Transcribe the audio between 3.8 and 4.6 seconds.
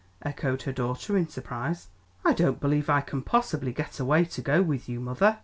away to